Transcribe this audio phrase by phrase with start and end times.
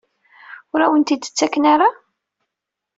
[0.73, 1.89] Ur awen-t-id-ttaken ara?